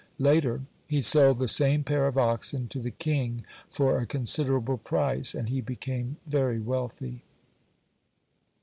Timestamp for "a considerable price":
3.99-5.35